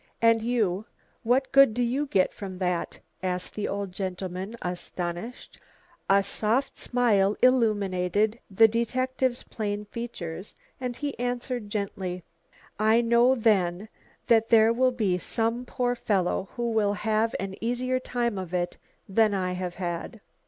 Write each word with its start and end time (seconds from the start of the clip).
"And 0.19 0.41
you? 0.41 0.85
what 1.21 1.51
good 1.51 1.75
do 1.75 1.83
you 1.83 2.07
get 2.07 2.33
from 2.33 2.57
that?" 2.57 2.97
asked 3.21 3.53
the 3.53 3.67
old 3.67 3.91
gentleman, 3.91 4.55
astonished. 4.63 5.59
A 6.09 6.23
soft 6.23 6.75
smile 6.75 7.37
illumined 7.43 8.33
the 8.49 8.67
detective's 8.67 9.43
plain 9.43 9.85
features 9.85 10.55
and 10.79 10.95
he 10.97 11.15
answered 11.19 11.69
gently, 11.69 12.23
"I 12.79 13.01
know 13.01 13.35
then 13.35 13.89
that 14.25 14.49
there 14.49 14.73
will 14.73 14.91
be 14.91 15.19
some 15.19 15.65
poor 15.65 15.93
fellow 15.93 16.49
who 16.55 16.71
will 16.71 16.93
have 16.93 17.35
an 17.39 17.53
easier 17.61 17.99
time 17.99 18.39
of 18.39 18.55
it 18.55 18.79
than 19.07 19.35
I 19.35 19.51
have 19.53 19.75
had." 19.75 20.19